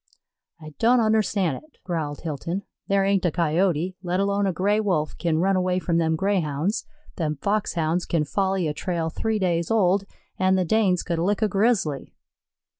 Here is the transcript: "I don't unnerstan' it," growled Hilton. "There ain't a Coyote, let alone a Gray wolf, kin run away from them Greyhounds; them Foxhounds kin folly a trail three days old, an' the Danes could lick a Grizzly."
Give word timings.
"I 0.59 0.73
don't 0.79 0.99
unnerstan' 0.99 1.53
it," 1.57 1.77
growled 1.83 2.21
Hilton. 2.21 2.63
"There 2.87 3.05
ain't 3.05 3.23
a 3.23 3.29
Coyote, 3.29 3.95
let 4.01 4.19
alone 4.19 4.47
a 4.47 4.51
Gray 4.51 4.79
wolf, 4.79 5.15
kin 5.19 5.37
run 5.37 5.55
away 5.55 5.77
from 5.77 5.99
them 5.99 6.15
Greyhounds; 6.15 6.87
them 7.17 7.35
Foxhounds 7.39 8.07
kin 8.07 8.25
folly 8.25 8.67
a 8.67 8.73
trail 8.73 9.11
three 9.11 9.37
days 9.37 9.69
old, 9.69 10.05
an' 10.39 10.55
the 10.55 10.65
Danes 10.65 11.03
could 11.03 11.19
lick 11.19 11.43
a 11.43 11.47
Grizzly." 11.47 12.15